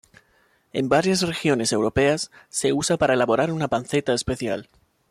En 0.73 0.89
varias 0.89 1.21
regiones 1.21 1.71
europeas 1.71 2.31
se 2.49 2.73
usa 2.73 2.97
para 2.97 3.13
elaborar 3.13 3.51
una 3.51 3.67
panceta 3.67 4.15
especial. 4.15 4.67